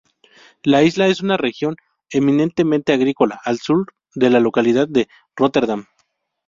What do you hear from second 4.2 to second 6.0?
la localidad de Róterdam.